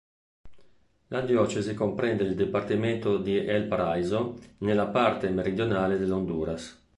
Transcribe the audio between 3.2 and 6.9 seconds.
El Paraíso nella parte meridionale dell'Honduras.